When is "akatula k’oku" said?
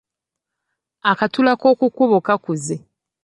1.11-1.85